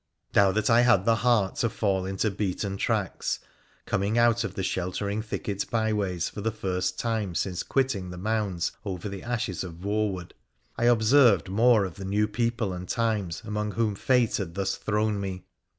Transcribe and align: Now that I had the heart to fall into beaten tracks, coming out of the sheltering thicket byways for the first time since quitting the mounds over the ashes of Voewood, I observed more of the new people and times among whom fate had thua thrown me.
Now 0.33 0.51
that 0.53 0.67
I 0.67 0.81
had 0.81 1.05
the 1.05 1.17
heart 1.17 1.57
to 1.57 1.69
fall 1.69 2.07
into 2.07 2.31
beaten 2.31 2.75
tracks, 2.75 3.37
coming 3.85 4.17
out 4.17 4.43
of 4.43 4.55
the 4.55 4.63
sheltering 4.63 5.21
thicket 5.21 5.69
byways 5.69 6.27
for 6.27 6.41
the 6.41 6.49
first 6.51 6.97
time 6.97 7.35
since 7.35 7.61
quitting 7.61 8.09
the 8.09 8.17
mounds 8.17 8.71
over 8.83 9.07
the 9.07 9.21
ashes 9.21 9.63
of 9.63 9.75
Voewood, 9.75 10.31
I 10.75 10.85
observed 10.85 11.49
more 11.49 11.85
of 11.85 11.97
the 11.97 12.05
new 12.05 12.27
people 12.27 12.73
and 12.73 12.89
times 12.89 13.43
among 13.45 13.73
whom 13.73 13.93
fate 13.93 14.37
had 14.37 14.55
thua 14.55 14.75
thrown 14.79 15.19
me. 15.21 15.43